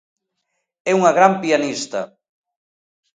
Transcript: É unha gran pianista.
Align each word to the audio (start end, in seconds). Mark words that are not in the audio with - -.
É 0.89 0.91
unha 0.99 1.15
gran 1.17 1.33
pianista. 1.41 2.01